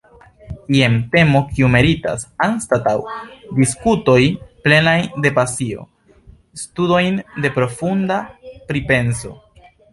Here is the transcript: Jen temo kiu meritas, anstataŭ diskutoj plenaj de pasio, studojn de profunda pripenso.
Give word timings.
Jen 0.75 0.93
temo 1.15 1.41
kiu 1.49 1.67
meritas, 1.75 2.25
anstataŭ 2.45 2.95
diskutoj 3.61 4.17
plenaj 4.69 4.97
de 5.27 5.35
pasio, 5.37 5.87
studojn 6.65 7.23
de 7.45 7.55
profunda 7.61 8.21
pripenso. 8.73 9.39